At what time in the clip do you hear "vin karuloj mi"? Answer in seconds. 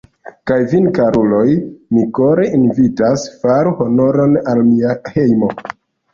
0.69-2.05